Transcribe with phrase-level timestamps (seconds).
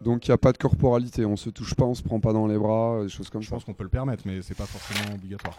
[0.00, 2.32] Donc il n'y a pas de corporalité, on se touche pas, on se prend pas
[2.32, 3.54] dans les bras, des choses comme Je ça.
[3.56, 5.58] pense qu'on peut le permettre, mais c'est pas forcément obligatoire.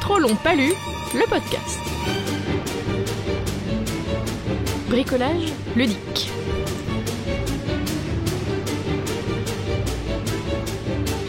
[0.00, 0.72] Trop long pas lu,
[1.14, 1.78] le podcast.
[4.88, 6.13] Bricolage ludique.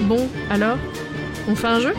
[0.08, 0.78] Bon, alors,
[1.48, 1.94] on fait un jeu?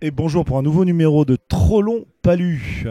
[0.00, 2.84] Et bonjour pour un nouveau numéro de Trop long pas lu.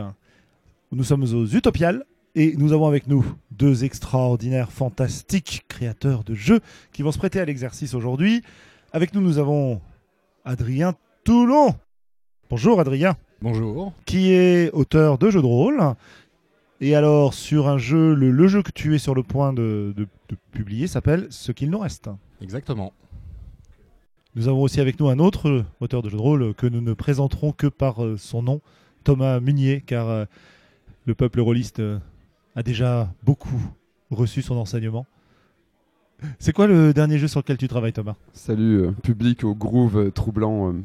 [0.92, 2.06] Nous sommes aux Utopiales
[2.36, 6.60] et nous avons avec nous deux extraordinaires, fantastiques créateurs de jeux
[6.92, 8.44] qui vont se prêter à l'exercice aujourd'hui.
[8.94, 9.82] Avec nous, nous avons
[10.46, 10.94] Adrien
[11.24, 11.74] Toulon.
[12.50, 13.94] Bonjour Adrien, Bonjour.
[14.06, 15.82] qui est auteur de jeux de rôle.
[16.82, 19.94] Et alors, sur un jeu, le, le jeu que tu es sur le point de,
[19.98, 22.10] de- de publier s'appelle Ce qu'il nous reste.
[22.42, 22.94] Exactement.
[24.36, 26.94] Nous avons aussi avec nous un autre auteur de jeu de rôle que nous ne
[26.94, 28.62] présenterons que par euh, son nom,
[29.04, 30.26] Thomas Munier, car euh,
[31.06, 32.00] le peuple rôliste euh,
[32.56, 33.60] a déjà beaucoup
[34.12, 35.06] reçu son enseignement.
[36.38, 38.16] C'est quoi le dernier jeu sur lequel tu travailles, Thomas?
[38.34, 40.70] Salut euh, public au groove troublant.
[40.70, 40.82] euh.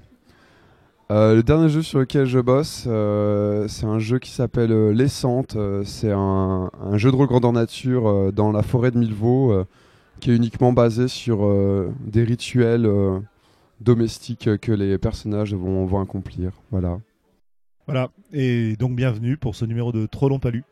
[1.10, 5.08] Euh, le dernier jeu sur lequel je bosse, euh, c'est un jeu qui s'appelle euh.
[5.54, 9.64] Euh, c'est un, jeu de rôle grandeur nature dans la forêt de Milvaux,
[10.20, 11.46] qui est uniquement basé sur
[12.00, 12.88] des rituels
[13.80, 16.52] domestiques que les personnages vont, accomplir.
[16.70, 16.98] Voilà.
[17.86, 20.64] Voilà, et donc bienvenue pour ce numéro de Trop long pas lu.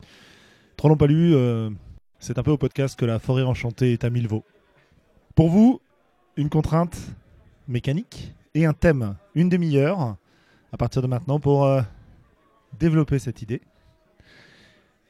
[0.78, 1.68] Trop long pas lu, euh,
[2.18, 4.44] c'est un peu au podcast que la forêt enchantée est à Milvaux.
[5.34, 5.80] Pour vous,
[6.36, 6.98] une contrainte
[7.68, 10.16] mécanique et un thème, une demi-heure,
[10.72, 11.82] à partir de maintenant pour euh,
[12.78, 13.60] développer cette idée.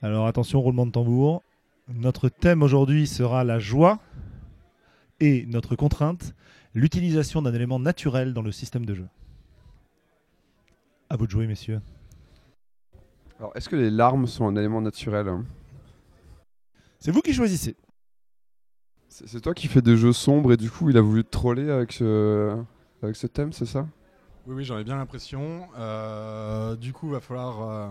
[0.03, 1.43] Alors attention, roulement de tambour.
[1.89, 4.01] Notre thème aujourd'hui sera la joie
[5.21, 6.35] et notre contrainte,
[6.75, 9.09] l'utilisation d'un élément naturel dans le système de jeu.
[11.09, 11.81] À vous de jouer, messieurs.
[13.39, 15.45] Alors, est-ce que les larmes sont un élément naturel hein?
[16.99, 17.77] C'est vous qui choisissez.
[19.09, 21.31] C'est c'est toi qui fais des jeux sombres et du coup, il a voulu te
[21.31, 22.57] troller avec ce,
[23.03, 23.87] avec ce thème, c'est ça?
[24.47, 25.63] Oui, oui, j'en ai bien l'impression.
[25.79, 27.89] Euh, du coup, va falloir euh,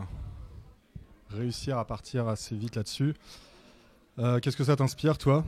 [1.30, 3.14] réussir à partir assez vite là-dessus.
[4.20, 5.46] Euh, Qu'est-ce que ça t'inspire, toi?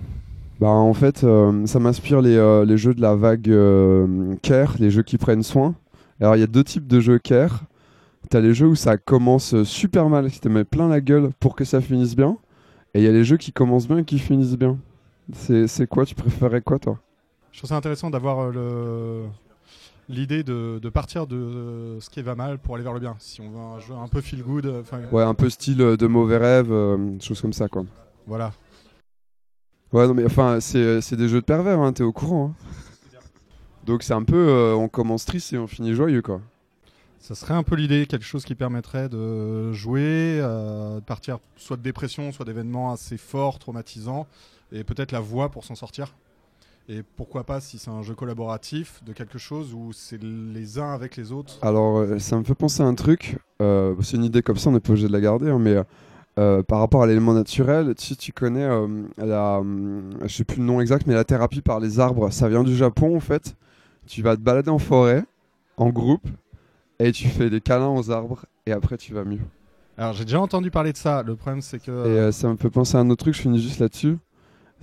[0.59, 1.25] Bah en fait,
[1.65, 3.51] ça m'inspire les, les jeux de la vague
[4.43, 5.75] care, les jeux qui prennent soin.
[6.21, 7.63] Alors il y a deux types de jeux care.
[8.29, 11.55] T'as les jeux où ça commence super mal, qui te met plein la gueule pour
[11.55, 12.37] que ça finisse bien.
[12.93, 14.77] Et il y a les jeux qui commencent bien et qui finissent bien.
[15.33, 16.05] C'est c'est quoi?
[16.05, 16.99] Tu préférais quoi toi?
[17.51, 19.23] Je trouve ça intéressant d'avoir le
[20.09, 23.15] l'idée de, de partir de euh, ce qui va mal pour aller vers le bien.
[23.19, 25.97] Si on veut un jeu un peu feel good, euh, Ouais, un peu style euh,
[25.97, 27.83] de mauvais rêve, euh, choses comme ça quoi.
[28.27, 28.51] voilà.
[29.91, 32.53] Ouais, non mais enfin, c'est c'est des jeux de pervers, hein, t'es au courant.
[32.59, 33.19] hein.
[33.85, 36.41] Donc c'est un peu, euh, on commence triste et on finit joyeux quoi.
[37.19, 41.77] Ça serait un peu l'idée, quelque chose qui permettrait de jouer, euh, de partir soit
[41.77, 44.27] de dépression, soit d'événements assez forts, traumatisants,
[44.73, 46.13] et peut-être la voie pour s'en sortir.
[46.89, 50.91] Et pourquoi pas, si c'est un jeu collaboratif, de quelque chose où c'est les uns
[50.91, 51.57] avec les autres.
[51.61, 53.37] Alors, euh, ça me fait penser à un truc.
[53.61, 55.77] euh, c'est une idée comme ça, on n'est pas obligé de la garder, hein, mais
[56.39, 59.61] euh, par rapport à l'élément naturel, si tu connais euh, la,
[60.23, 62.75] je sais plus le nom exact, mais la thérapie par les arbres, ça vient du
[62.75, 63.55] Japon en fait.
[64.07, 65.23] Tu vas te balader en forêt,
[65.77, 66.27] en groupe,
[66.99, 69.39] et tu fais des câlins aux arbres, et après tu vas mieux.
[69.95, 71.21] Alors j'ai déjà entendu parler de ça.
[71.23, 73.61] Le problème c'est que Et ça me fait penser à un autre truc, je finis
[73.61, 74.17] juste là-dessus.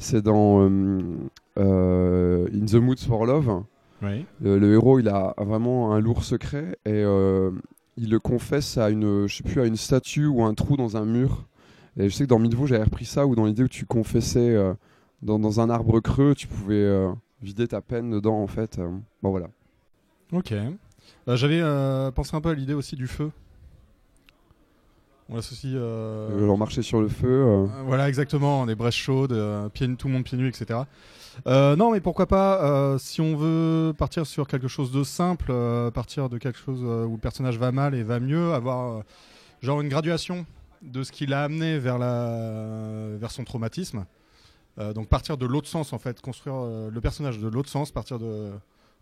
[0.00, 1.00] C'est dans euh,
[1.58, 3.62] euh, In the Mood for Love.
[4.02, 4.24] oui.
[4.40, 7.50] Le, le héros, il a vraiment un lourd secret et euh,
[7.96, 10.96] il le confesse à une, je sais plus, à une statue ou un trou dans
[10.96, 11.44] un mur.
[11.98, 14.54] Et je sais que dans Midvaux, j'avais repris ça, ou dans l'idée où tu confessais
[14.54, 14.72] euh,
[15.22, 17.10] dans, dans un arbre creux, tu pouvais euh,
[17.42, 18.78] vider ta peine dedans, en fait.
[18.78, 18.88] Euh,
[19.22, 19.48] bon, voilà.
[20.32, 20.52] Ok.
[20.52, 23.30] Euh, J'avais euh, pensé un peu à l'idée aussi du feu.
[25.30, 25.72] On associe.
[25.76, 27.28] euh, genre marcher sur le feu.
[27.28, 27.64] euh.
[27.64, 30.80] Euh, Voilà, exactement, des brèches chaudes, euh, pieds, tout le monde pieds nus, etc.
[31.46, 35.52] Non, mais pourquoi pas, si on veut partir sur quelque chose de simple,
[35.94, 39.02] partir de quelque chose où le personnage va mal et va mieux, avoir
[39.62, 40.44] genre une graduation
[40.82, 44.04] de ce qui l'a amené vers, la, vers son traumatisme.
[44.78, 47.90] Euh, donc partir de l'autre sens, en fait, construire euh, le personnage de l'autre sens,
[47.90, 48.50] partir de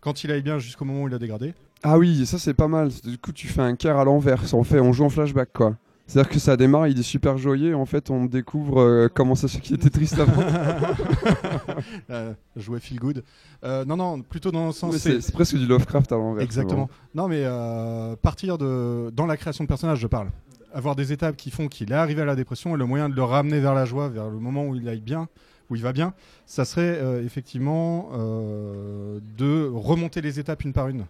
[0.01, 1.53] quand il aille bien jusqu'au moment où il a dégradé.
[1.83, 2.89] Ah oui, ça c'est pas mal.
[3.03, 4.41] Du coup, tu fais un quart à l'envers.
[4.53, 5.75] On fait, on joue en flashback, quoi.
[6.09, 7.75] C'est-à-dire que ça démarre, il est super joyeux.
[7.75, 10.41] En fait, on découvre euh, comment ça se qu'il était triste avant.
[12.09, 13.23] Euh, jouer feel good.
[13.63, 14.91] Euh, non, non, plutôt dans le sens.
[14.93, 16.43] Mais c'est- c'est c'est presque du Lovecraft à l'envers.
[16.43, 16.89] Exactement.
[17.13, 20.29] Non, mais euh, partir de dans la création de personnages, je parle.
[20.73, 23.15] avoir des étapes qui font qu'il est arrivé à la dépression et le moyen de
[23.15, 25.27] le ramener vers la joie, vers le moment où il aille bien,
[25.69, 26.13] où il va bien,
[26.45, 31.05] ça serait euh, effectivement euh, de remonter les étapes une par une.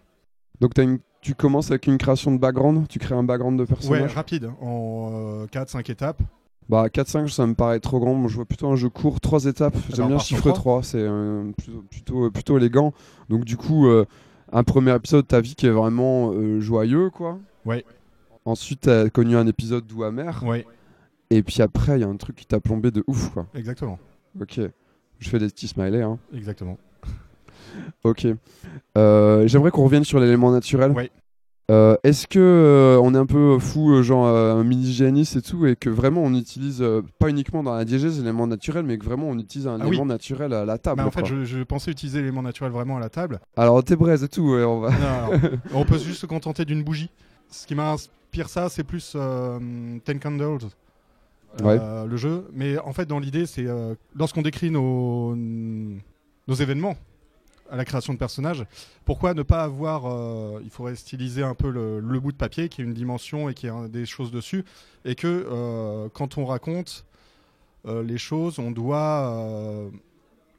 [0.60, 3.62] Donc t'as une- tu commences avec une création de background, tu crées un background de
[3.62, 4.14] Ouais, personnage.
[4.14, 6.22] rapide, hein, en 4-5 étapes.
[6.68, 9.46] Bah 4-5 ça me paraît trop grand, Moi, je vois plutôt un jeu court, 3
[9.46, 10.52] étapes, ben, j'aime on bien chiffre trois.
[10.52, 12.92] 3, c'est euh, plutôt, plutôt, plutôt élégant.
[13.28, 14.04] Donc du coup, euh,
[14.52, 17.38] un premier épisode de ta vie qui est vraiment euh, joyeux quoi.
[17.64, 17.84] Ouais.
[18.44, 20.64] Ensuite t'as connu un épisode doux amer, Ouais,
[21.30, 23.46] et puis après il y a un truc qui t'a plombé de ouf quoi.
[23.54, 23.98] exactement.
[24.40, 24.60] Ok,
[25.18, 26.18] je fais des petits smileys hein.
[26.32, 26.78] Exactement.
[28.04, 28.26] Ok.
[28.96, 30.92] Euh, J'aimerais qu'on revienne sur l'élément naturel.
[30.92, 31.10] Ouais.
[31.70, 35.66] Euh, Est-ce que euh, on est un peu fou, genre un mini géniste et tout,
[35.66, 36.84] et que vraiment on utilise
[37.20, 40.02] pas uniquement dans la diégèse l'élément naturel, mais que vraiment on utilise un Ah élément
[40.02, 40.08] oui.
[40.08, 40.96] naturel à la table.
[40.96, 43.38] Bah, en fait, je, je pensais utiliser l'élément naturel vraiment à la table.
[43.56, 44.90] Alors tes braises et tout, ouais, on va.
[44.90, 45.32] Non, alors,
[45.74, 47.10] on peut juste se contenter d'une bougie.
[47.50, 49.16] Ce qui m'inspire ça, c'est plus
[50.04, 50.66] Ten Candles,
[51.62, 52.46] euh, le jeu.
[52.52, 53.66] Mais en fait, dans l'idée, c'est
[54.16, 56.96] lorsqu'on décrit nos, nos événements
[57.70, 58.64] à la création de personnages,
[59.04, 62.68] pourquoi ne pas avoir, euh, il faudrait styliser un peu le, le bout de papier
[62.68, 64.64] qui est une dimension et qui a des choses dessus,
[65.04, 67.04] et que euh, quand on raconte
[67.86, 69.88] euh, les choses, on doit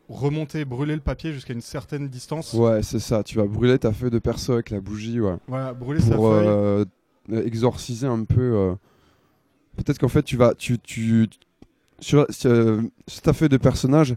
[0.09, 2.53] remonter, brûler le papier jusqu'à une certaine distance.
[2.53, 3.23] Ouais, c'est ça.
[3.23, 6.29] Tu vas brûler ta feuille de perso avec la bougie, ouais, Voilà, brûler sa pour
[6.31, 6.47] feuille.
[6.47, 6.85] euh,
[7.29, 8.75] exorciser un peu.
[9.77, 11.29] Peut-être qu'en fait tu vas, tu, tu
[11.99, 14.15] sur, sur- sur ta feuille de personnage.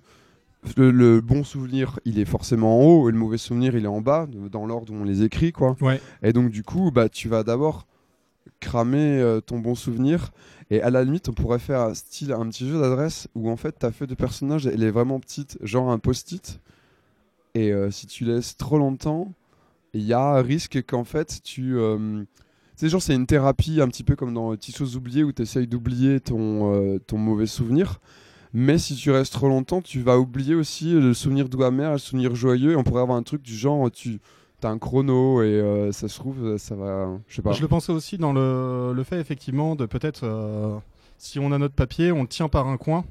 [0.77, 3.89] Le, le bon souvenir, il est forcément en haut et le mauvais souvenir, il est
[3.89, 5.77] en bas, dans l'ordre où on les écrit, quoi.
[5.81, 6.01] Ouais.
[6.23, 7.87] Et donc du coup, bah, tu vas d'abord
[8.61, 10.33] cramer euh, ton bon souvenir
[10.71, 13.57] et à la limite, on pourrait faire un style un petit jeu d'adresse où en
[13.57, 16.61] fait ta feuille de personnage, elle est vraiment petite, genre un post-it.
[17.55, 19.33] Et euh, si tu laisses trop longtemps,
[19.93, 22.25] il y a un risque qu'en fait tu euh,
[22.77, 25.43] sais, genre, c'est une thérapie un petit peu comme dans Petites choses oubliées où tu
[25.43, 28.01] essayes d'oublier ton, euh, ton mauvais souvenir.
[28.55, 31.99] Mais si tu restes trop longtemps, tu vas oublier aussi le souvenir doux amer, le
[31.99, 32.77] souvenir joyeux.
[32.79, 34.21] On pourrait avoir un truc du genre, tu
[34.63, 37.19] as un chrono et euh, ça se trouve, ça va.
[37.29, 40.79] Je le pensais aussi dans le, fait effectivement de peut-être euh,
[41.19, 43.05] si on a notre papier, on le tient par un coin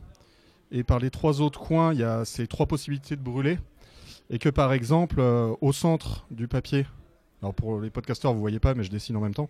[0.72, 3.60] et par les trois autres coins, il y a ces trois possibilités de brûler
[4.30, 6.86] et que par exemple euh, au centre du papier,
[7.42, 9.50] alors pour les podcasteurs vous voyez pas mais je dessine en même temps,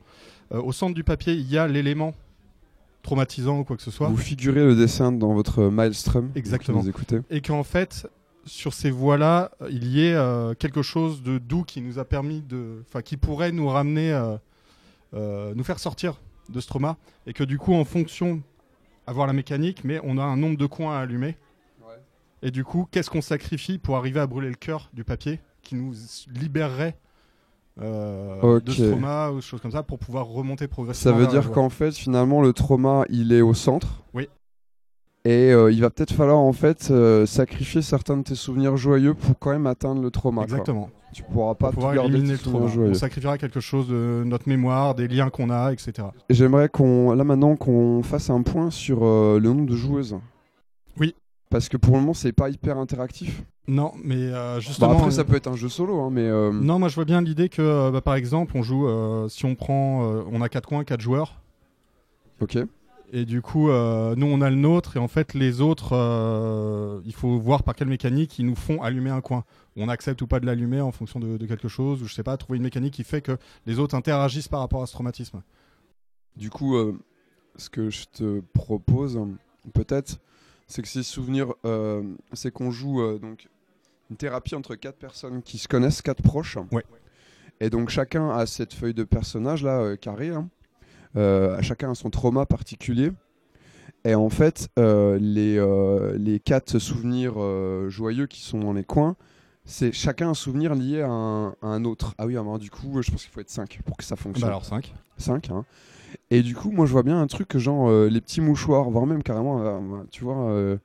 [0.51, 2.13] euh, au centre du papier il y a l'élément
[3.04, 6.32] traumatisant ou quoi que ce soit Vous figurez le dessin dans votre Maelstrom.
[6.36, 6.80] Exactement.
[6.80, 7.20] Vous écoutez.
[7.30, 8.08] et qu'en fait
[8.46, 12.42] sur ces voies-là, il y ait euh, quelque chose de doux qui nous a permis
[12.42, 14.38] de, enfin, qui pourrait nous ramener, euh,
[15.14, 16.20] euh, nous faire sortir
[16.50, 18.42] de ce trauma, et que du coup, en fonction,
[19.08, 21.38] avoir la mécanique, mais on a un nombre de coins à allumer,
[22.42, 25.76] et du coup, qu'est-ce qu'on sacrifie pour arriver à brûler le cœur du papier, qui
[25.76, 25.94] nous
[26.28, 26.98] libérerait
[27.81, 31.18] euh, de ce trauma ou des choses comme ça, pour pouvoir remonter progressivement.
[31.18, 34.04] Ça veut dire qu'en fait, finalement, le trauma, il est au centre.
[34.14, 34.28] Oui.
[35.25, 39.14] Et euh, il va peut-être falloir en fait euh, sacrifier certains de tes souvenirs joyeux
[39.14, 40.42] pour quand même atteindre le trauma.
[40.42, 40.52] quoi.
[40.58, 40.90] Exactement.
[41.14, 42.68] Tu pourras pas Pour tout garder le trauma.
[42.68, 42.90] joyeux.
[42.90, 46.08] On sacrifiera quelque chose de notre mémoire, des liens qu'on a, etc.
[46.30, 50.18] J'aimerais qu'on, là maintenant, qu'on fasse un point sur euh, le nombre de joueuses.
[51.00, 51.16] Oui.
[51.50, 53.44] Parce que pour le moment, c'est pas hyper interactif.
[53.68, 54.92] Non, mais euh, Bon, justement.
[54.92, 57.06] après, euh, ça peut être un jeu solo, hein, mais euh, Non, moi je vois
[57.06, 60.42] bien l'idée que, euh, bah, par exemple, on joue, euh, si on prend, euh, on
[60.42, 61.39] a quatre coins, quatre joueurs,
[62.42, 62.57] ok.
[63.13, 67.00] et du coup, euh, nous on a le nôtre, et en fait les autres, euh,
[67.06, 69.46] il faut voir par quelle mécanique ils nous font allumer un coin.
[69.77, 72.22] On accepte ou pas de l'allumer en fonction de, de quelque chose, ou je sais
[72.24, 75.41] pas, trouver une mécanique qui fait que les autres interagissent par rapport à ce traumatisme.
[76.36, 77.00] Du coup, euh,
[77.55, 79.20] ce que je te propose,
[79.74, 80.20] peut-être,
[80.67, 82.03] c'est que ces souvenirs, euh,
[82.34, 83.48] c'est qu'on joue euh, donc
[84.13, 86.58] une thérapie entre quatre personnes qui se connaissent, quatre proches.
[86.72, 86.84] Ouais.
[87.60, 90.29] Et donc chacun a cette feuille de personnage là euh, carrée.
[90.29, 90.50] hein.
[91.15, 93.12] Euh, chacun a son trauma particulier.
[94.05, 97.34] Et en fait, euh, les, euh, les quatre souvenirs
[97.89, 99.15] joyeux qui sont dans les coins,
[99.65, 102.13] c'est chacun un souvenir lié à un, à un autre.
[102.20, 104.43] Ah oui, alors, du coup, je pense qu'il faut être 5 pour que ça fonctionne.
[104.43, 104.93] Bah alors 5.
[105.17, 105.50] 5.
[105.50, 105.65] Hein.
[106.29, 109.24] Et du coup, moi, je vois bien un truc genre les petits mouchoirs, voire même
[109.24, 110.77] carrément, tu vois,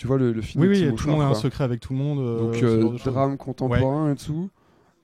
[0.00, 1.78] tu vois le, le film Oui, des oui, tout le monde a un secret avec
[1.80, 2.20] tout le monde.
[2.20, 4.48] euh, Donc euh, drame contemporain et tout.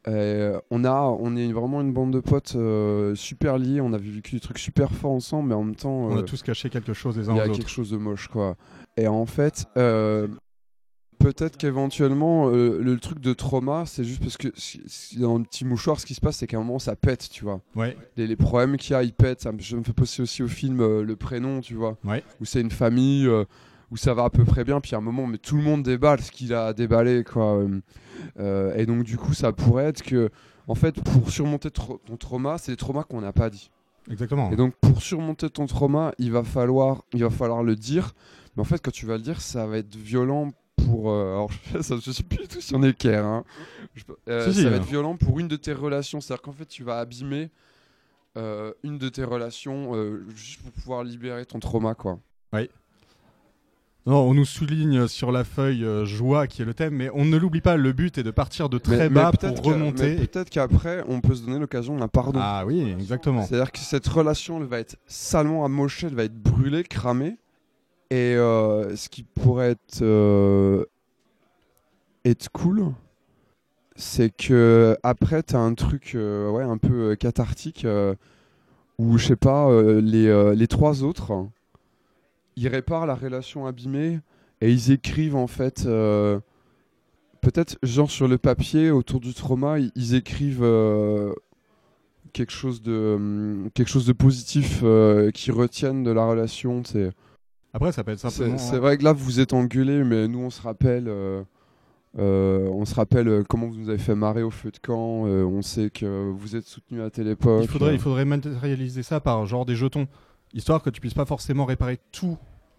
[0.09, 3.83] Euh, on a, on est vraiment une bande de potes euh, super liés.
[3.83, 6.43] On a vécu des trucs super forts ensemble, mais en même temps, On a tous
[6.43, 7.57] caché quelque chose il uns y aux a autres.
[7.59, 8.57] quelque chose de moche, quoi.
[8.97, 10.29] Et en fait, euh,
[11.19, 14.49] peut-être qu'éventuellement, le truc de trauma, c'est juste parce que
[15.21, 17.45] dans le petit mouchoir, ce qui se passe, c'est qu'à un moment, ça pète, tu
[17.45, 19.43] vois Ouais, les, les problèmes qu'il y a, ils pètent.
[19.43, 22.23] Ça me, je me fais penser aussi au film Le Prénom, tu vois, Ouais.
[22.41, 23.29] où c'est une famille
[23.91, 25.83] où ça va à peu près bien, puis à un moment, mais tout le monde
[25.83, 27.57] déballe ce qu'il a déballé, quoi.
[27.59, 27.81] Euh,
[28.39, 30.31] euh, et donc, du coup, ça pourrait être que,
[30.67, 33.71] en fait, pour surmonter ton trauma, c'est des traumas qu'on n'a pas dit.
[34.11, 34.51] Exactement.
[34.53, 38.15] Et donc pour surmonter ton trauma, il va falloir, il va falloir le dire.
[38.57, 41.11] Mais en fait, quand tu vas le dire, ça va être violent pour.
[41.11, 41.51] euh, alors
[41.83, 43.25] ça, je sais plus du tout si on est clair.
[43.25, 43.43] Hein.
[43.95, 44.79] Je- euh, Si, si, ça va euh.
[44.79, 46.21] être violent pour une de tes relations.
[46.21, 47.51] C'est-à-dire qu'en fait, tu vas abîmer
[48.85, 49.93] une de tes relations
[50.35, 52.19] juste pour pouvoir libérer ton trauma, quoi.
[54.07, 57.25] Non, on nous souligne sur la feuille euh, joie qui est le thème, mais on
[57.25, 59.73] ne l'oublie pas, le but est de partir de très Mais- mais bas peut-être pour
[59.73, 60.15] remonter.
[60.17, 62.39] mais Peut-être qu'après, on peut se donner l'occasion d'un pardon.
[62.41, 63.43] Ah oui, exactement.
[63.45, 67.37] C'est-à-dire que cette relation, elle va être salement amochée, elle va être brûlée, cramée.
[68.11, 70.85] Et euh, ce qui pourrait être, euh,
[72.25, 72.93] être cool,
[73.97, 77.85] c'est que après, tu as un truc ouais, un peu cathartique
[78.99, 79.69] où, je sais pas,
[80.01, 81.33] les, les trois autres,
[82.57, 84.21] ils réparent la relation abîmée
[84.61, 85.85] et ils écrivent en fait.
[85.87, 86.41] euh,
[87.43, 91.33] Peut-être, genre sur le papier, autour du trauma, ils, ils écrivent euh,
[92.33, 96.83] quelque chose de hum, quelque chose de positif euh, qui retiennent de la relation.
[96.85, 97.13] c'est-
[97.73, 98.59] Après, ça peut être simplement.
[98.59, 101.43] c'est vrai que là vous êtes engueulés, mais nous on se rappelle, euh,
[102.19, 105.27] on se rappelle comment vous nous avez fait marrer au feu de camp.
[105.27, 107.61] euh, on sait que vous êtes soutenu à telle époque.
[107.65, 110.09] Il faudrait, il faudrait matérialiser ça par genre des jetons,
[110.55, 112.39] histoire que tu puisses pas forcément réparer tous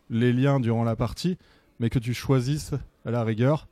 [0.10, 1.38] les liens durant la partie,
[1.80, 2.72] mais que tu choisisses
[3.06, 3.68] à la rigueur.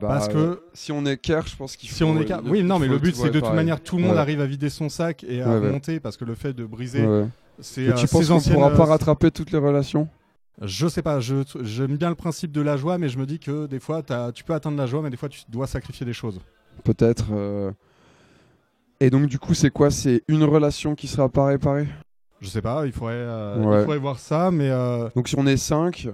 [0.00, 1.96] Bah, parce que euh, si on est care, je pense qu'il faut.
[1.96, 4.02] si on est car- oui, non, mais le but c'est de toute manière tout le
[4.04, 4.18] monde Ouais.
[4.18, 5.66] arrive à vider son sac et à Ouais, ouais.
[5.66, 7.04] remonter parce que le fait de briser,
[7.58, 10.08] c'est Mais tu euh, penses qu'on pourra pas euh, rattraper toutes les relations?
[10.62, 13.40] Je sais pas, je- j'aime bien le principe de la joie, mais je me dis
[13.40, 16.06] que des fois t'as- tu peux atteindre la joie, mais des fois tu dois sacrifier
[16.06, 16.38] des choses.
[16.84, 17.26] Peut-être.
[17.32, 17.72] euh.
[19.00, 19.90] Et donc du coup, c'est quoi?
[19.90, 21.88] C'est une relation qui sera pas réparée?
[22.40, 23.78] Je sais pas, il faudrait, euh, Ouais.
[23.78, 26.08] il faudrait voir ça, mais euh, Donc si on est 5,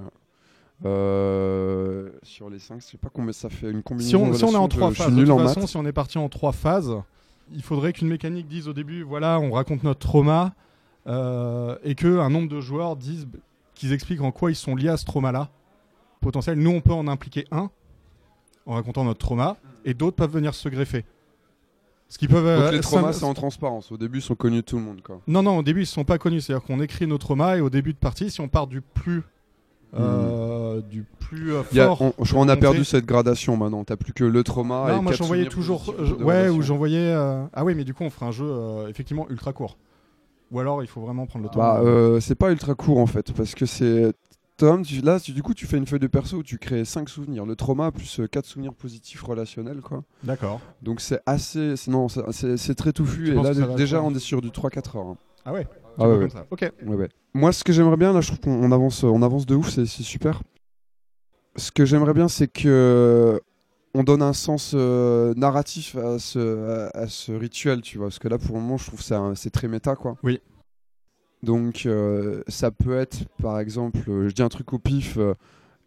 [2.23, 4.09] sur les 5, je sais pas combien ça fait une combinaison.
[4.09, 5.69] si on, si on est en trois phases, de toute façon, maths.
[5.69, 6.95] si on est parti en trois phases,
[7.53, 10.55] il faudrait qu'une mécanique dise au début, voilà, on raconte notre trauma,
[11.07, 13.29] euh, et que un nombre de joueurs disent
[13.75, 15.51] qu'ils expliquent en quoi ils sont liés à ce trauma-là
[16.21, 16.59] potentiel.
[16.59, 17.71] Nous, on peut en impliquer un
[18.67, 21.05] en racontant notre trauma, et d'autres peuvent venir se greffer.
[22.09, 22.45] Ce qui peuvent.
[22.45, 23.91] Donc euh, les traumas, c'est en transparence.
[23.91, 25.01] Au début, ils sont connus de tout le monde.
[25.03, 25.21] Quoi.
[25.27, 26.41] Non, non, au début, ils sont pas connus.
[26.41, 29.23] C'est-à-dire qu'on écrit nos traumas et au début de partie, si on part du plus,
[29.95, 31.65] euh, du plus euh, Hmm.
[31.73, 32.03] Il y a- fort.
[32.03, 33.83] on, je crois qu'on a perdu cette gradation maintenant.
[33.85, 34.87] T'as plus que le trauma.
[34.93, 35.95] Non, et moi j'envoyais toujours.
[35.99, 36.99] je- ouais, ou j'envoyais.
[37.13, 39.77] euh, Ah oui, mais du coup, on fera un jeu euh, effectivement ultra court.
[40.53, 41.59] Ou alors, il faut vraiment prendre le temps.
[41.59, 44.13] Bah, euh, c'est pas ultra court en fait, parce que c'est.
[44.57, 46.85] Tom, tu- là, tu- du coup, tu fais une feuille de perso où tu crées
[46.87, 47.45] 5 souvenirs.
[47.45, 50.03] Le trauma plus 4 souvenirs positifs relationnels, quoi.
[50.23, 50.61] D'accord.
[50.83, 51.75] Donc c'est assez.
[51.89, 53.25] Non, c'est- très touffu.
[53.27, 55.07] Tu Et là, déjà, on est sur du 3-4 heures.
[55.07, 55.17] hein.
[55.45, 55.67] Ah ouais.
[55.99, 56.31] Ah ouais, comme ouais.
[56.31, 56.47] ça.
[56.51, 56.73] Ok.
[56.87, 57.09] Ouais, ouais.
[57.35, 59.69] Moi, ce que j'aimerais bien, là, je trouve qu'on on avance, on avance de ouf,
[59.71, 60.43] c'est super.
[61.57, 63.41] Ce que j'aimerais bien, c'est que
[63.95, 68.09] on donne un sens euh, narratif à ce, à, à ce rituel, tu vois.
[68.09, 70.17] Parce que là, pour le moment, je trouve que c'est très méta, quoi.
[70.23, 70.41] Oui.
[71.43, 75.35] Donc, euh, ça peut être, par exemple, euh, je dis un truc au pif, euh,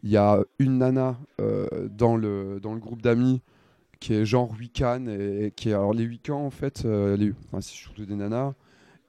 [0.03, 1.17] il y a une nana
[1.91, 3.41] dans, le, dans le groupe d'amis
[3.99, 8.15] qui est genre Wiccan, et, qui est, alors les Wiccans, en fait, c'est surtout des
[8.15, 8.53] nanas,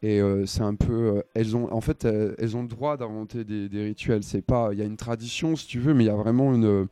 [0.02, 3.84] et c'est un peu, elles ont, en fait, elles, ont le droit d'inventer des, des
[3.84, 4.24] rituels.
[4.24, 6.52] C'est pas, il y a une tradition si tu veux, mais il y a vraiment
[6.52, 6.88] une,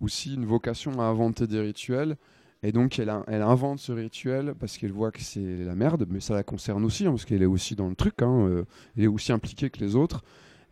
[0.00, 2.16] aussi une vocation à inventer des rituels.
[2.62, 6.06] Et donc elle, a- elle invente ce rituel parce qu'elle voit que c'est la merde,
[6.10, 8.20] mais ça la concerne aussi hein, parce qu'elle est aussi dans le truc.
[8.22, 8.64] hein, euh,
[8.96, 10.22] elle est aussi impliquée que les autres.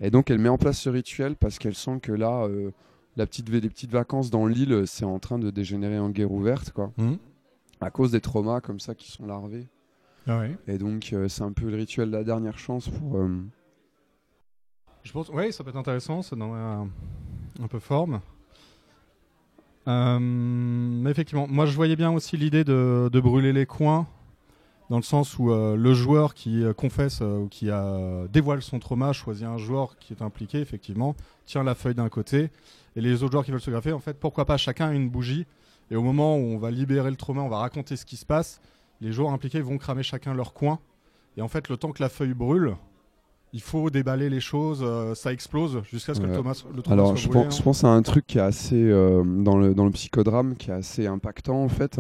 [0.00, 2.71] Et donc elle met en place ce rituel parce qu'elle sent que là, euh,
[3.16, 6.73] la petite, les petites vacances dans l'île, c'est en train de dégénérer en guerre ouverte,
[6.73, 7.19] quoi, Mhm.
[7.81, 9.69] à cause des traumas comme ça qui sont larvés.
[10.26, 10.57] Ah ouais.
[10.66, 13.16] Et donc, euh, c'est un peu le rituel de la dernière chance pour.
[13.19, 13.28] euh,
[15.05, 15.28] Je pense.
[15.28, 16.21] Ouais, ça peut être intéressant.
[16.23, 16.88] Ça donnerait un,
[17.62, 18.21] un peu forme.
[19.88, 24.07] Euh, effectivement, moi je voyais bien aussi l'idée de, brûler les coins,
[24.90, 27.69] dans le sens où euh, le joueur qui euh, confesse ou qui
[28.33, 31.14] dévoile son trauma choisit un joueur qui est impliqué, effectivement,
[31.45, 32.50] tient la feuille d'un côté,
[32.97, 35.47] et les autres joueurs qui veulent se greffer, en fait, pourquoi pas chacun une bougie,
[35.90, 38.26] et au moment où on va libérer le trauma, on va raconter ce qui se
[38.26, 38.61] passe,
[39.00, 40.81] les joueurs impliqués vont cramer chacun leur coin,
[41.37, 42.76] et en fait, le temps que la feuille brûle,
[43.57, 46.35] il faut déballer les choses, euh, ça explose jusqu'à ce que le.
[46.35, 47.57] Thomas, le trauma Alors, soit je brûlé, pense, hein.
[47.59, 48.77] je pense à un truc qui est assez.
[48.77, 51.99] euh, dans, le, dans le psychodrame, qui est assez impactant en fait.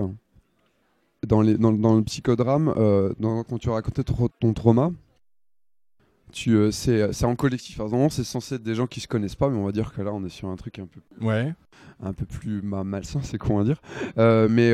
[1.26, 4.90] Dans, les, dans, dans le psychodrame, euh, dans- quand tu racontais ton, ton trauma,
[6.32, 7.78] tu, c'est, c'est en collectif.
[7.80, 9.92] Alors, normalement, c'est censé être des gens qui se connaissent pas, mais on va dire
[9.94, 11.54] que là, on est sur un truc un peu Ouais.
[12.02, 13.80] un peu plus ma- malsain, c'est con à dire.
[14.16, 14.72] Mais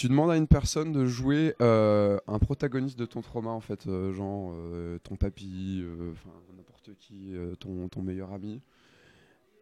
[0.00, 3.86] tu demandes à une personne de jouer euh, un protagoniste de ton trauma, en fait,
[3.86, 5.84] euh, genre euh, ton papy,
[6.56, 8.62] n'importe qui, ton, ton meilleur ami.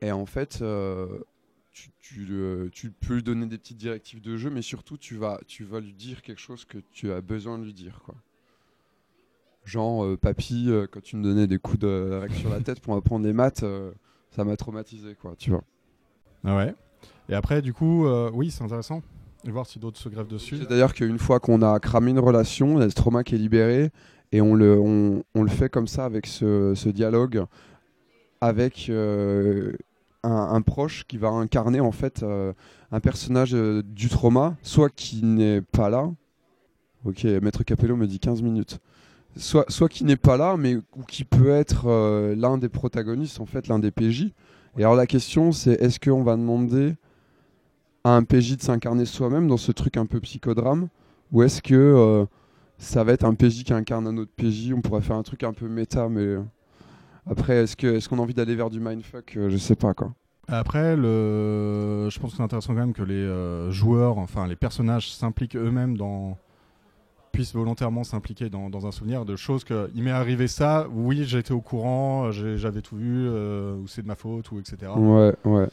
[0.00, 0.62] Et en fait,
[1.72, 5.64] tu, tu, peux lui donner des petites directives de jeu, mais surtout, tu vas, tu
[5.64, 8.00] vas lui dire quelque chose que tu as besoin de lui dire.
[8.04, 8.14] Quoi.
[9.64, 13.32] Genre, papy, quand tu me donnais des coups de sur la tête pour apprendre les
[13.32, 13.64] maths,
[14.30, 15.64] ça m'a traumatisé, quoi, tu vois.
[16.44, 16.76] Ah ouais.
[17.28, 19.02] Et après, du coup, oui, c'est intéressant.
[19.50, 20.58] Voir si d'autres se grèvent dessus.
[20.58, 23.34] C'est d'ailleurs qu'une fois qu'on a cramé une relation, il y a ce trauma qui
[23.34, 23.90] est libéré,
[24.32, 27.44] et on le, on, on fait comme ça avec ce, dialogue
[28.40, 29.72] avec euh,
[30.22, 32.52] un, proche qui va incarner en fait euh,
[32.92, 36.10] un personnage euh, du trauma, soit qui n'est pas là.
[37.04, 38.78] Ok, Maître Capello me dit 15 minutes.
[39.36, 43.46] Soit, soit qui n'est pas là, mais ou qui peut être l'un des protagonistes, en
[43.46, 44.32] fait, l'un des PJ.
[44.76, 46.94] Et alors la question, c'est est-ce qu'on va demander
[48.08, 50.88] à un PJ de s'incarner soi-même dans ce truc un peu psychodrame,
[51.32, 52.24] ou est-ce que euh,
[52.78, 55.42] ça va être un PJ qui incarne un autre PJ On pourrait faire un truc
[55.44, 56.42] un peu méta, mais euh,
[57.30, 60.12] après, est-ce qu'on a envie d'aller vers du mindfuck Euh, Je sais pas quoi.
[60.50, 62.08] Après, le...
[62.08, 65.98] je pense que c'est intéressant quand même que les joueurs, enfin les personnages s'impliquent eux-mêmes
[65.98, 66.38] dans
[67.38, 71.22] puissent volontairement s'impliquer dans, dans un souvenir de choses que il m'est arrivé ça, oui
[71.24, 74.90] j'étais au courant, j'avais tout vu, euh, ou c'est de ma faute, ou etc.
[74.96, 75.68] Ouais, ouais.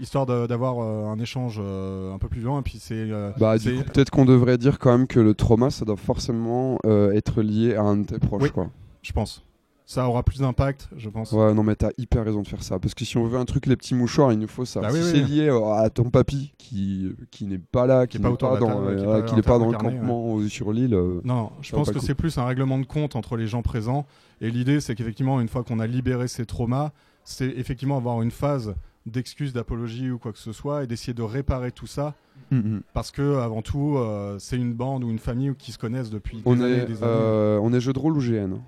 [0.00, 2.94] Histoire d'avoir euh, un échange euh, un peu plus violent, et puis c'est...
[3.10, 5.84] euh, Bah, c'est- du coup, peut-être qu'on devrait dire quand même que le trauma, ça
[5.84, 8.50] doit forcément être lié à un de tes proches, Oui.
[8.50, 8.70] quoi.
[9.02, 9.42] je pense.
[9.90, 11.32] Ça aura plus d'impact, je pense.
[11.32, 12.78] Ouais, non, mais t'as hyper raison de faire ça.
[12.78, 14.82] Parce que si on veut un truc, les petits mouchoirs, il nous faut ça.
[14.82, 18.22] Bah si oui, c'est lié à ton papy qui, qui n'est pas là, qui n'est
[18.22, 20.94] pas, dans, table, qui est pas qui n'est pas dans le campement ou sur l'île.
[21.24, 24.04] Non, je pense que c'est plus un règlement de compte entre les gens présents.
[24.42, 26.90] Et l'idée, c'est qu'effectivement, une fois qu'on a libéré ces traumas,
[27.24, 28.74] c'est effectivement avoir une phase
[29.06, 32.14] d'excuse, d'apologie ou quoi que ce soit, et d'essayer de réparer tout ça.
[32.50, 32.82] mhm.
[32.92, 36.42] Parce que avant tout, euh, c'est une bande ou une famille qui se connaissent depuis
[36.44, 37.02] On, des années est, des années.
[37.04, 38.58] euh, on est jeu de rôle ou GN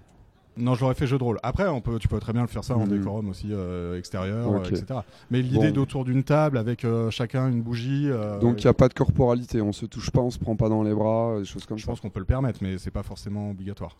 [0.56, 1.38] Non, j'aurais fait jeu de rôle.
[1.42, 2.98] Après, on peut, tu peux très bien le faire ça en Mhm.
[2.98, 5.00] décorum aussi euh, extérieur, etc.
[5.30, 5.74] Mais l'idée Bon.
[5.74, 8.08] d'autour d'une table avec chacun une bougie.
[8.40, 10.68] Donc il n'y a pas de corporalité, on se touche pas, on se prend pas
[10.70, 11.90] dans les bras, des choses comme je ça.
[11.92, 13.96] pense qu'on peut le permettre, mais c'est pas forcément obligatoire.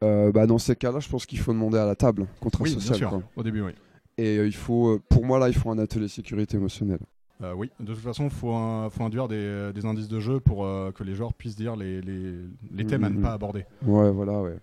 [0.00, 2.80] Bah, dans ces cas-là, je pense qu'il faut demander à la table, contrat Oui, bien
[2.80, 2.96] social.
[2.98, 3.08] sûr.
[3.10, 3.22] quoi.
[3.36, 3.72] Au début, oui.
[4.18, 7.00] Et euh, il faut, euh, pour moi là, il faut un atelier sécurité émotionnelle.
[7.42, 10.40] Euh, oui, de toute façon, il faut, un- faut induire des, des indices de jeu
[10.40, 12.34] pour euh, que les joueurs puissent dire les, les,
[12.72, 13.22] les thèmes à ne Mhm.
[13.22, 13.66] pas aborder.
[13.82, 14.58] Ouais, voilà, ouais.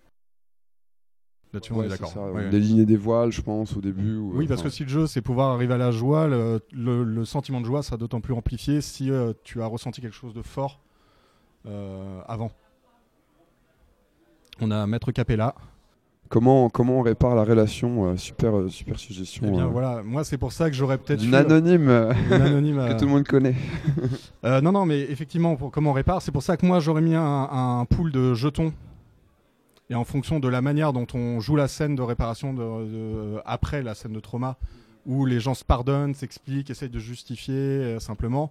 [1.53, 2.33] Là-dessus, on Ouais, est c'est d'accord.
[2.33, 2.49] Ouais, ouais.
[2.49, 4.15] Des lignes et des voiles, je pense, au début.
[4.15, 6.59] ou, Oui, euh, parce que si le jeu, c'est pouvoir arriver à la joie, le,
[6.71, 9.11] le- le sentiment de joie sera d'autant plus amplifié si
[9.43, 10.79] tu as ressenti quelque chose de fort
[12.27, 12.51] avant.
[14.61, 15.53] On a Maître Capella.
[16.33, 19.43] Comment, comment on répare la relation euh, Super, euh, super suggestion.
[19.47, 21.89] Eh bien euh, voilà, moi c'est pour ça que j'aurais peut-être D'une eu anonyme
[22.31, 22.77] une anonyme.
[22.89, 23.53] que tout le monde connaît.
[24.43, 27.13] Non, non, mais effectivement, pour comment on répare, c'est pour ça que moi j'aurais mis
[27.13, 28.73] un, un pool de jetons.
[29.91, 33.41] Et en fonction de la manière dont on joue la scène de réparation de, de-
[33.45, 34.57] après la scène de trauma,
[35.05, 38.49] où les gens se pardonnent, s'expliquent, essayent de justifier euh, simplement,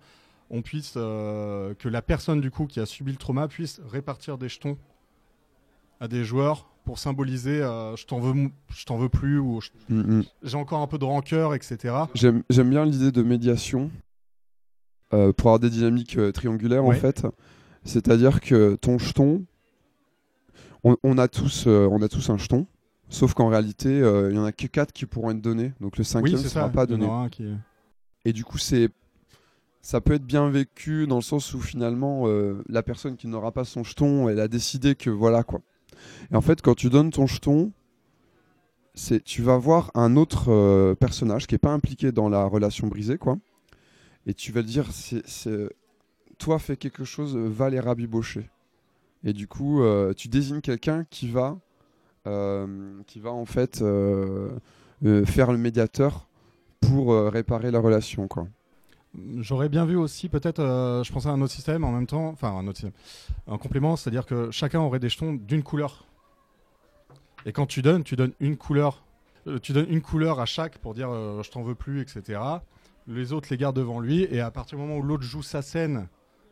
[0.51, 4.39] on puisse euh, que la personne du coup qui a subi le trauma puisse répartir
[4.39, 4.77] des jetons
[6.03, 9.61] à des joueurs pour symboliser euh, je t'en veux, mou- je t'en veux plus ou
[9.89, 10.25] Mm, mm.
[10.43, 11.95] j'ai encore un peu de rancœur, etc.
[12.15, 13.89] J'aime bien l'idée de médiation
[15.15, 17.25] euh, pour avoir des dynamiques euh, triangulaires en fait.
[17.85, 19.45] C'est-à-dire que ton jeton,
[20.83, 22.67] on, on a tous, on a tous un jeton,
[23.09, 26.05] sauf qu'en réalité, il y en a que 4 qui pourront être donnés, donc le
[26.05, 27.07] cinquième ne c'est sera pas donné.
[27.31, 27.45] qui
[28.25, 28.91] Et du coup, c'est
[29.83, 32.27] ça peut être bien vécu dans le sens où finalement
[32.69, 35.61] la personne qui n'aura pas son jeton, elle a décidé que voilà quoi.
[36.31, 37.73] Et en fait, quand tu donnes ton jeton,
[38.95, 42.89] c'est tu vas voir un autre euh, personnage qui est pas impliqué dans la relation
[42.89, 43.39] brisée quoi.
[44.27, 45.25] Et tu vas dire, c'est,
[46.39, 48.49] toi fais quelque chose, va les rabibocher.
[49.25, 51.59] Et du coup, euh, tu désignes quelqu'un qui va,
[52.27, 54.51] euh, qui va en fait euh,
[55.05, 56.29] euh, faire le médiateur
[56.81, 58.47] pour euh, réparer la relation quoi.
[59.15, 62.29] J'aurais bien vu aussi peut-être, euh, je pensais à un autre système en même temps,
[62.29, 62.95] enfin un autre système,
[63.47, 66.07] un complément, c'est-à-dire que chacun aurait des jetons d'une couleur.
[67.45, 69.05] Et quand tu donnes, tu donnes une couleur,
[69.47, 72.41] euh, tu donnes une couleur à chaque pour dire euh, je t'en veux plus, etc.
[73.07, 75.61] Les autres les gardent devant lui et à partir du moment où l'autre joue sa
[75.61, 76.09] scène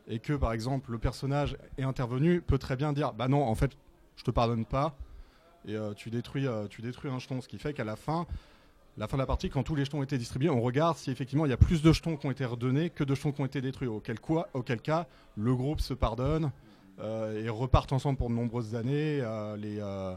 [0.07, 3.55] et que par exemple le personnage est intervenu, peut très bien dire bah non en
[3.55, 3.71] fait
[4.17, 4.95] je te pardonne pas
[5.65, 8.25] et tu détruis, tu détruis un jeton, ce qui fait qu'à la fin
[8.97, 11.11] la fin de la partie, quand tous les jetons ont été distribués, on regarde si
[11.11, 13.41] effectivement il y a plus de jetons qui ont été redonnés que de jetons qui
[13.41, 13.87] ont été détruits.
[13.87, 14.19] Auquel,
[14.81, 16.51] cas, le groupe se pardonne
[16.99, 19.21] euh, et repartent ensemble pour de nombreuses années.
[19.21, 20.15] Euh, les, euh,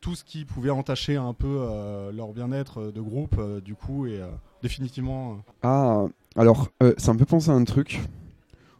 [0.00, 1.66] tout ce qui pouvait entacher un peu
[2.14, 4.20] leur bien-être de groupe, du coup, est
[4.62, 5.38] définitivement.
[5.62, 6.04] Ah,
[6.36, 8.00] alors, ça me fait penser à un truc.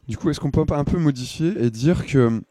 [0.06, 2.42] Du coup, est-ce qu'on peut un peu modifier et dire que,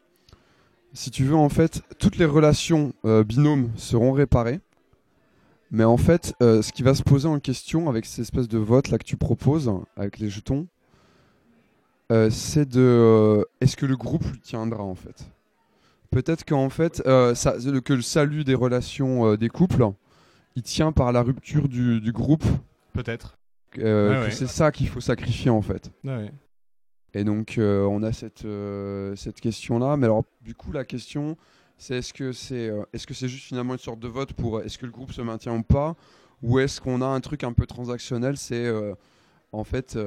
[0.91, 4.59] si tu veux, en fait, toutes les relations binômes seront réparées?
[5.71, 8.57] Mais en fait, euh, ce qui va se poser en question avec cette espèce de
[8.57, 10.67] vote là que tu proposes, avec les jetons,
[12.11, 12.79] euh, c'est de.
[12.81, 15.25] euh, est-ce que le groupe lui tiendra en fait?
[16.11, 16.97] Peut-être qu'en fait,
[17.35, 19.85] ça- que le salut des relations des couples,
[20.55, 22.45] il tient par la rupture du, du groupe.
[22.93, 23.37] Peut-être.
[23.77, 24.31] Ouais, ouais.
[24.31, 25.91] c'est ça qu'il faut sacrifier en fait.
[26.05, 26.31] Ouais.
[27.13, 28.45] Et donc on a cette,
[29.15, 29.97] cette question-là.
[29.97, 31.35] Mais alors du coup la question
[31.77, 34.57] c'est est-ce que c'est euh, est-ce que c'est juste finalement une sorte de vote pour
[34.57, 35.95] euh, est-ce que le groupe se maintient ou pas
[36.41, 38.93] Ou est-ce qu'on a un truc un peu transactionnel C'est euh,
[39.51, 39.97] en fait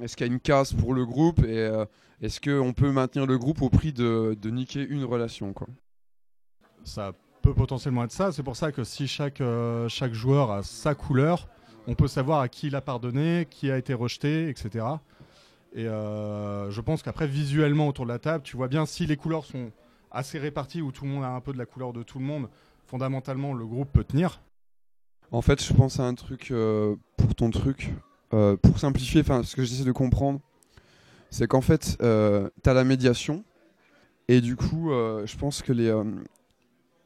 [0.00, 1.70] est-ce qu'il y a une case pour le groupe et
[2.22, 5.66] est-ce qu'on peut maintenir le groupe au prix de, de niquer une relation quoi?
[6.84, 8.32] Ça peut potentiellement être ça.
[8.32, 9.42] C'est pour ça que si chaque,
[9.88, 11.48] chaque joueur a sa couleur,
[11.86, 14.86] on peut savoir à qui il a pardonné, qui a été rejeté, etc.
[15.74, 19.44] Et je pense qu'après, visuellement autour de la table, tu vois bien si les couleurs
[19.44, 19.70] sont
[20.10, 22.24] assez réparties, où tout le monde a un peu de la couleur de tout le
[22.24, 22.48] monde,
[22.86, 24.40] fondamentalement, le groupe peut tenir.
[25.30, 27.92] En fait, je pense à un truc euh, pour ton truc,
[28.32, 30.40] euh, pour simplifier, ce que j'essaie de comprendre,
[31.30, 33.44] c'est qu'en fait, euh, tu as la médiation,
[34.28, 35.94] et du coup, euh, je pense que les,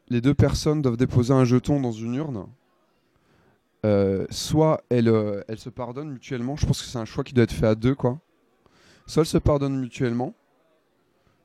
[0.09, 2.45] les deux personnes doivent déposer un jeton dans une urne.
[4.29, 5.11] Soit elles,
[5.49, 7.75] elles se pardonnent mutuellement, je pense que c'est un choix qui doit être fait à
[7.75, 8.19] deux, quoi.
[9.05, 10.33] Soit elles se pardonnent mutuellement,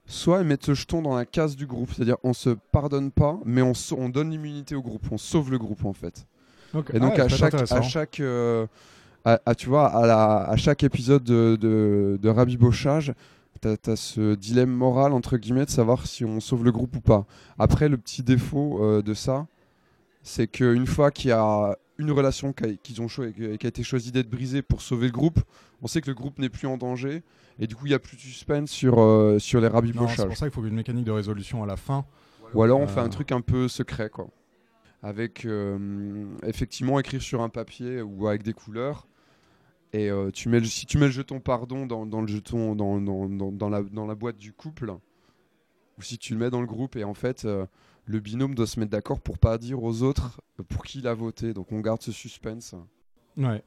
[0.09, 3.63] soit mettent ce jeton dans la case du groupe, c'est-à-dire on se pardonne pas, mais
[3.63, 6.27] on, on donne l'immunité au groupe, on sauve le groupe en fait.
[6.95, 8.67] Et donc Ah, à, chaque, à chaque, euh,
[9.25, 13.13] à- à- tu vois, à, la, à chaque épisode de, de, de rabibochage,
[13.61, 17.01] t'as as ce dilemme moral entre guillemets de savoir si on sauve le groupe ou
[17.01, 17.25] pas.
[17.59, 19.47] Après, le petit défaut euh, de ça,
[20.23, 23.83] c'est qu'une fois qu'il y a une relation qui a, qu'ils ont qui a été
[23.83, 25.41] choisie d'être brisée pour sauver le groupe,
[25.83, 27.23] on sait que le groupe n'est plus en danger
[27.59, 29.75] et du coup il n'y a plus de suspense sur, euh, sur les Non, c'est
[29.77, 30.27] rabibochages.
[30.27, 32.05] pour ça qu'il faut une mécanique de résolution à la fin.
[32.55, 32.87] Ou alors on Euh.
[32.87, 34.29] fait un truc un peu secret, quoi.
[35.03, 39.07] Avec euh, effectivement écrire sur un papier ou avec des couleurs.
[39.93, 42.75] Et euh, tu mets le- si tu mets le jeton pardon dans, dans le jeton
[42.75, 44.91] dans, dans, la, dans la boîte du couple,
[45.99, 47.47] ou si tu le mets dans le groupe et en fait
[48.09, 51.15] le binôme doit se mettre d'accord pour pas dire aux autres pour qui il a
[51.15, 51.53] voté.
[51.53, 52.75] Donc on garde ce suspense.
[53.37, 53.63] Ouais.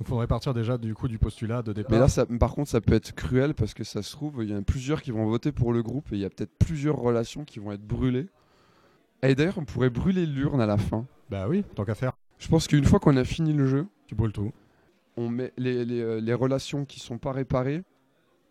[0.00, 1.92] Il faudrait partir déjà du coup du postulat de départ.
[1.92, 4.50] Mais là, ça, par contre, ça peut être cruel parce que ça se trouve, il
[4.50, 6.52] y en a plusieurs qui vont voter pour le groupe et il y a peut-être
[6.58, 8.26] plusieurs relations qui vont être brûlées.
[9.22, 11.06] Et d'ailleurs, on pourrait brûler l'urne à la fin.
[11.30, 14.14] Bah oui, tant qu'à faire, Je pense qu'une fois qu'on a fini le jeu, tu
[14.14, 14.52] brûles tout.
[15.16, 17.82] on met les, les, euh, les relations qui sont pas réparées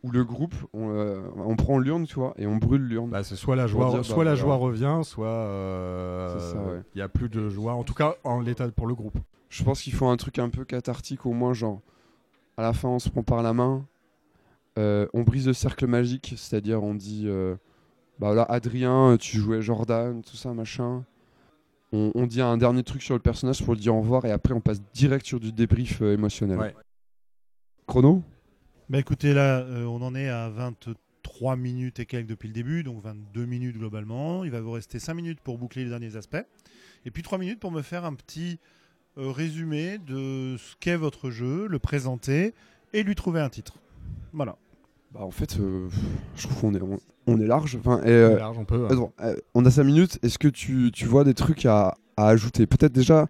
[0.04, 3.10] ou le groupe, on, euh, on prend l'urne, tu vois, et on brûle l'urne.
[3.10, 6.82] Bah, c'est soit la joie, dire, bah, soit la joie revient, soit euh, ça, ouais.
[6.94, 7.74] il y a plus de joie.
[7.74, 9.18] En tout cas, en l'état pour le groupe.
[9.50, 11.82] Je pense qu'il faut un truc un peu cathartique, au moins, genre,
[12.58, 13.86] à la fin, on se prend par la main,
[14.78, 17.28] euh, on brise le cercle magique, c'est-à-dire on dit,
[18.20, 21.04] bah là, Adrien, tu jouais Jordan, tout ça, machin.
[21.94, 24.32] On, on dit un dernier truc sur le personnage pour le dire au revoir, et
[24.32, 26.60] après, on passe direct sur du débrief émotionnel.
[26.60, 26.76] Ouais.
[27.88, 28.22] Chrono?
[28.90, 32.84] Bah écoutez, là, euh, on en est à 23 minutes et quelques depuis le début,
[32.84, 34.44] donc 22 minutes globalement.
[34.46, 36.38] Il va vous rester 5 minutes pour boucler les derniers aspects.
[37.06, 38.60] Et puis 3 minutes pour me faire un petit
[39.18, 42.54] euh, résumé de ce qu'est votre jeu, le présenter
[42.94, 43.74] et lui trouver un titre.
[44.32, 44.56] Voilà.
[45.14, 45.90] Bah en fait, euh,
[46.36, 46.98] je trouve qu'on est, on,
[47.28, 47.76] on est large.
[47.78, 48.86] Enfin, et, euh, Large, on peut.
[48.86, 48.88] hein.
[48.90, 50.20] attends, euh, on a 5 minutes.
[50.24, 52.66] Est-ce que tu, tu vois des trucs à, à ajouter?
[52.68, 53.28] Peut-être déjà,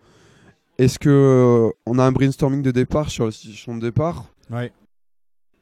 [0.77, 4.25] est-ce que on a un brainstorming de départ sur la situation de départ?
[4.51, 4.71] Ouais.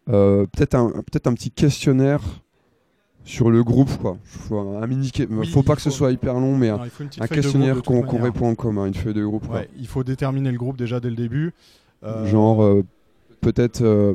[0.09, 2.21] Euh, Peut-être un, peut-être un petit questionnaire
[3.23, 4.17] sur le groupe, quoi.
[4.23, 7.81] Faut un, mini, Oui, faut pas que ce soit hyper long, mais un, Non, questionnaire
[7.81, 9.47] qu'on répond en commun, une feuille de groupe.
[9.47, 9.63] quoi.
[9.77, 11.53] Il faut déterminer le groupe déjà dès le début.
[12.03, 12.83] Euh, Genre, euh,
[13.41, 13.81] peut-être.
[13.81, 14.13] euh,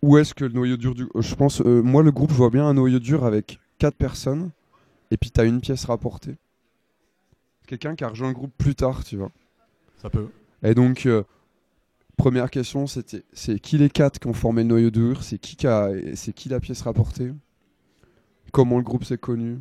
[0.00, 1.06] où est-ce que le noyau dur du.
[1.18, 4.50] Je pense, moi, le groupe, je vois bien un noyau dur avec 4 personnes,
[5.10, 6.36] et puis t'as une pièce rapportée.
[7.66, 9.30] Quelqu'un qui a rejoint le groupe plus tard, tu vois.
[10.00, 10.28] Ça peut.
[10.62, 11.08] Et donc,
[12.16, 15.22] première question, c'était c'est qui les 4 qui ont formé le noyau dur?
[15.22, 17.32] C'est qui, qui a- c'est qui la pièce rapportée?
[18.52, 19.58] Comment le groupe s'est connu?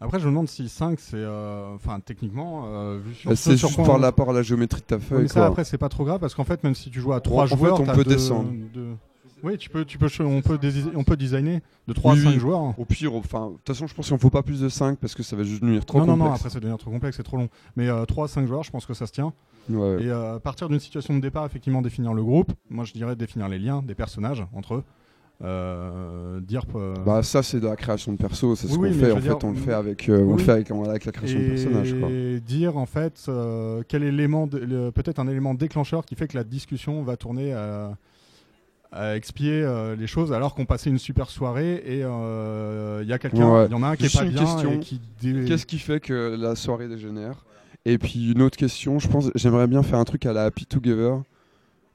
[0.00, 1.16] Après, je me demande si 5, c'est.
[1.16, 4.42] euh, Enfin, techniquement, euh, vu sur Bah, ce C'est juste par on- la, par la
[4.42, 5.22] géométrie de ta Ouais, feuille.
[5.22, 5.46] mais ça, quoi.
[5.46, 7.46] après, c'est pas trop grave parce qu'en fait, même si tu joues à 3 en
[7.46, 8.52] fait, joueurs, on peut deux- descendre.
[8.74, 8.94] deux-
[9.42, 10.58] Oui, tu peux, tu peux, on peut,
[10.94, 12.38] on peut designer de 3 Oui, à 5 oui.
[12.38, 12.74] joueurs.
[12.78, 14.98] Au pire, enfin, de toute façon, je pense qu'il ne faut pas plus de 5
[14.98, 16.28] parce que ça va juste devenir trop non, non, complexe.
[16.30, 17.48] non, après ça devient trop complexe, c'est trop long.
[17.76, 19.32] Mais 3 à 5 joueurs, je pense que ça se tient.
[19.68, 20.02] Ouais.
[20.04, 22.52] Et euh, à partir d'une situation de départ, effectivement, définir le groupe.
[22.70, 24.84] Moi, je dirais définir les liens des personnages entre eux.
[25.44, 26.62] Euh, dire.
[26.76, 29.44] euh, Bah ça c'est de la création de perso, c'est ce qu'on fait en fait,
[29.44, 32.40] on le fait avec euh, on le fait avec, avec la création de personnage et
[32.40, 37.02] dire en fait euh, quel élément, peut-être un élément déclencheur qui fait que la discussion
[37.02, 37.98] va tourner à,
[38.96, 43.12] à expier euh, les choses alors qu'on passait une super soirée et euh, il y
[43.12, 43.66] a quelqu'un, Ouais.
[43.66, 44.72] il y en a un qui Juste est pas une bien question.
[44.72, 47.44] et qui dé- Qu'est-ce qui fait que la soirée dégénère?
[47.84, 50.66] Et puis une autre question, je pense j'aimerais bien faire un truc à la Happy
[50.66, 51.22] Together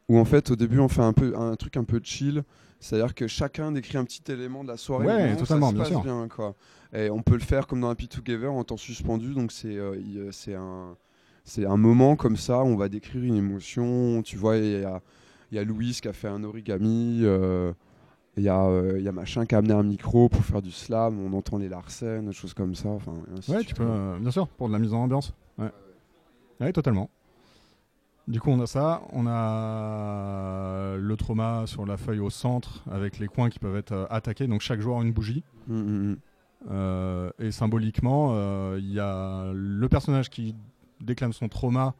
[0.09, 2.43] où en fait au début on fait un peu un truc un peu chill,
[2.79, 5.05] c'est-à-dire que chacun décrit un petit élément de la soirée.
[5.07, 6.01] Ouais, moment où totalement, ça se bien passe sûr.
[6.03, 6.55] bien, quoi.
[6.93, 9.95] Et on peut le faire comme dans Happy Together en temps suspendu, donc c'est euh,
[10.31, 10.95] c'est un
[11.43, 14.21] c'est un moment comme ça, on va décrire une émotion.
[14.23, 15.01] Tu vois, il y a
[15.51, 17.19] il y a Louise qui a fait un origami.
[17.23, 17.73] euh,
[18.37, 20.61] il y, a, euh, il y a machin qui a amené un micro pour faire
[20.61, 22.87] du slam, on entend les Larsen, des choses comme ça.
[22.87, 23.11] Enfin,
[23.49, 25.33] Ouais, tu peux, euh, bien sûr, pour de la mise en ambiance.
[25.57, 25.69] Ouais.
[26.61, 27.09] Ouais, totalement.
[28.27, 29.01] Du coup, on a ça.
[29.11, 33.91] On a le trauma sur la feuille au centre avec les coins qui peuvent être
[33.91, 34.47] euh, attaqués.
[34.47, 35.43] Donc chaque joueur a une bougie.
[35.67, 35.75] Mm,
[36.11, 36.17] mm.
[36.69, 40.55] Euh, et symboliquement, euh, il y a le personnage qui
[41.01, 41.95] déclame son trauma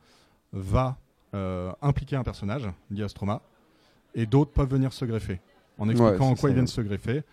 [0.54, 0.98] va
[1.34, 3.42] euh, impliquer un personnage lié à ce trauma.
[4.16, 5.40] Et d'autres peuvent venir se greffer.
[5.78, 7.24] En expliquant en quoi ça, ils viennent se greffer.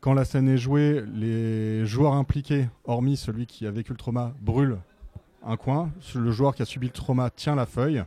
[0.00, 4.32] Quand la scène est jouée, les joueurs impliqués, hormis celui qui a vécu le trauma,
[4.40, 4.78] brûlent
[5.44, 5.90] un coin.
[6.14, 7.98] Le joueur qui a subi le trauma tient la feuille.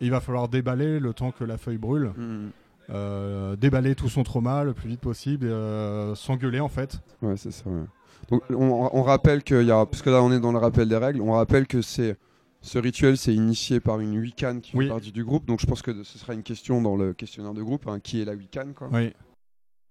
[0.00, 2.12] Et il va falloir déballer le temps que la feuille brûle.
[2.16, 2.50] Mm.
[2.90, 5.46] Euh, déballer tout son trauma le plus vite possible.
[5.46, 7.00] euh, S'engueuler en fait.
[7.22, 7.64] Ouais, c'est ça.
[7.70, 7.84] ouais.
[8.28, 10.88] Donc, on, on rappelle qu'il y a, parce que là on est dans le rappel
[10.88, 12.16] des règles, on rappelle que c'est
[12.62, 14.86] ce rituel c'est initié par une Wiccan qui Oui.
[14.86, 15.44] fait partie du groupe.
[15.46, 18.22] Donc je pense que ce sera une question dans le questionnaire de groupe, hein, qui
[18.22, 18.88] est la Wiccan quoi.
[18.92, 19.12] Oui.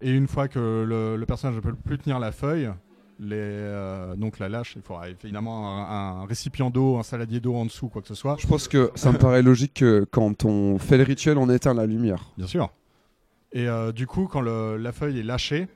[0.02, 0.58] Et une fois que
[0.88, 2.72] le, le personnage ne peut plus tenir la feuille,
[3.20, 7.54] les, euh, donc la lâche, il faudra évidemment un, un récipient d'eau, un saladier d'eau
[7.54, 8.36] en dessous, quoi que ce soit.
[8.40, 11.76] Je pense que ça me paraît logique que quand on fait le rituel, on éteint
[11.76, 12.32] la lumière.
[12.36, 12.72] Bien sûr.
[13.52, 15.68] Et euh, du coup, quand le- la feuille est lâchée,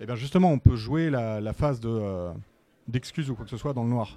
[0.00, 2.30] eh bien justement, on peut jouer la, la phase de, euh,
[2.86, 4.16] d'excuse ou quoi que ce soit dans le noir.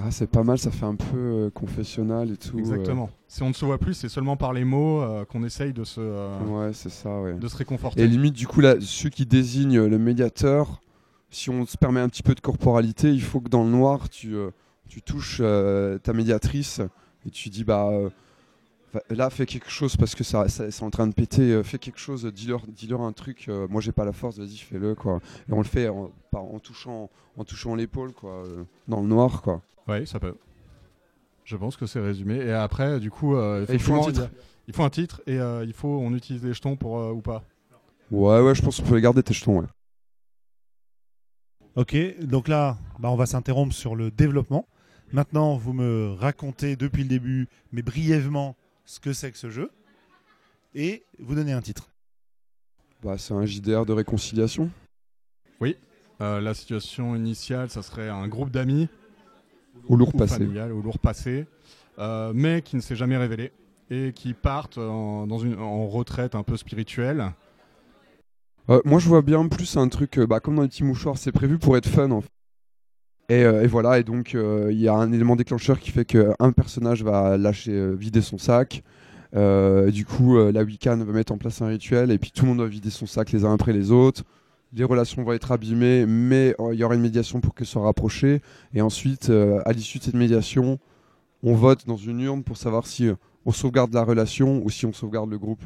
[0.00, 2.56] Ah, c'est pas mal, ça fait un peu euh, confessionnal et tout.
[2.56, 2.60] euh.
[2.60, 3.10] Exactement.
[3.26, 5.82] Si on ne se voit plus, c'est seulement par les mots euh, qu'on essaye de
[5.84, 7.34] se, euh, Ouais, c'est ça, ouais.
[7.34, 8.02] de se réconforter.
[8.02, 10.80] Et limite, du coup, là, ceux qui désignent le médiateur,
[11.30, 14.08] si on se permet un petit peu de corporalité, il faut que dans le noir,
[14.08, 14.50] tu, euh,
[14.88, 15.42] tu touches
[16.02, 16.80] ta médiatrice
[17.26, 17.90] et tu dis, bah
[19.10, 21.98] là, fais quelque chose parce que ça, ça- c'est en train de péter, fais quelque
[21.98, 25.20] chose, dis-leur dis-leur un truc, moi j'ai pas la force, vas-y, fais-le, quoi.
[25.48, 28.44] Et on le fait en, en touchant, en touchant l'épaule, quoi,
[28.86, 29.60] dans le noir, quoi.
[29.88, 30.36] Oui, ça peut.
[31.44, 32.36] Je pense que c'est résumé.
[32.36, 34.30] Et après, du coup, euh, il faut un titre.
[34.66, 37.20] il faut un titre et euh, il faut on utilise les jetons pour euh, ou
[37.20, 37.42] pas.
[38.10, 39.66] Ouais, ouais, je pense qu'on peut les garder tes jetons, ouais.
[41.74, 44.66] Ok, donc là, bah, on va s'interrompre sur le développement.
[45.12, 49.70] Maintenant, vous me racontez depuis le début, mais brièvement, ce que c'est que ce jeu.
[50.74, 51.88] Et vous donnez un titre.
[53.02, 54.70] Bah, c'est un JDR de réconciliation.
[56.20, 58.88] Euh, la situation initiale, ça serait un groupe d'amis
[59.88, 60.34] Au lourd ou passé.
[60.34, 61.46] familial lourd passé,
[61.98, 63.52] euh, mais qui ne s'est jamais révélé
[63.90, 67.32] et qui partent en, dans une, en retraite un peu spirituelle.
[68.70, 71.16] Euh, moi, je vois bien plus un truc, euh, bah, comme dans les petits mouchoirs,
[71.16, 72.10] c'est prévu pour être fun.
[72.10, 72.28] En fait.
[73.30, 76.04] et, euh, et voilà, et donc euh, il y a un élément déclencheur qui fait
[76.04, 78.82] qu'un personnage va lâcher, euh, vider son sac.
[79.32, 82.60] Du coup, la Wiccan va mettre en place un rituel, et puis tout le monde
[82.60, 84.24] va vider son sac les uns après les autres.
[84.74, 87.84] Les relations vont être abîmées, mais euh, il y aura une médiation pour qu'elles soient
[87.84, 88.42] rapprochées.
[88.74, 90.78] Et ensuite, euh, à l'issue de cette médiation,
[91.42, 93.14] on vote dans une urne pour savoir si euh,
[93.46, 95.62] on sauvegarde la relation ou si on sauvegarde le groupe.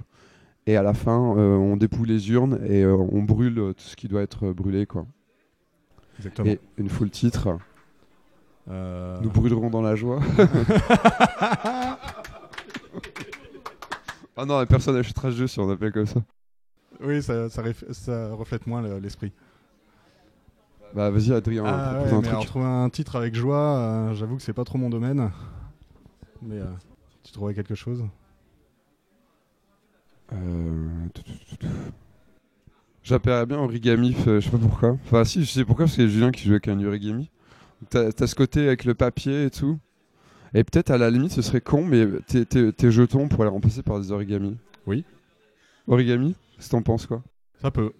[0.67, 3.97] Et à la fin, euh, on dépouille les urnes et euh, on brûle tout ce
[3.97, 4.87] qui doit être brûlé.
[4.87, 5.07] Quoi.
[6.19, 6.49] Exactement.
[6.49, 7.59] Et une fois le titre,
[8.69, 10.21] nous brûlerons dans la joie.
[14.37, 16.21] ah non, personne n'achètera ce jeu si on appelle comme ça.
[17.05, 19.33] Oui, ça, ça, réf- ça reflète moins le- l'esprit.
[20.95, 22.49] Bah vas-y Adrien, Ah ouais, un mais alors, truc.
[22.51, 25.31] trouver un titre avec joie, euh, j'avoue que c'est pas trop mon domaine.
[26.43, 26.67] Mais euh,
[27.23, 28.05] tu trouvais quelque chose?
[30.33, 30.89] Euh.
[33.03, 34.91] J'appellerais bien origami, euh, je sais pas pourquoi.
[35.05, 37.31] Enfin si, je sais pourquoi, parce que Julien qui joue avec un origami.
[37.91, 39.79] T'as as ce côté avec le papier et tout.
[40.55, 43.51] Et peut-être à la limite ce serait con, mais tes, tes- tes jetons pourraient les
[43.53, 44.57] remplacer par des origamis.
[44.87, 45.05] Oui.
[45.89, 47.23] Origami que t'en penses quoi?
[47.61, 47.93] Ça peut.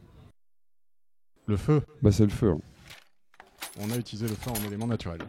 [1.47, 1.83] Le feu.
[2.03, 2.51] Bah c'est le feu.
[2.53, 2.61] hein.
[3.81, 5.21] On a utilisé le feu en élément naturel.